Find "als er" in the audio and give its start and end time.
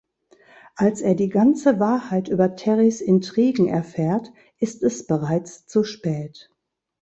0.77-1.13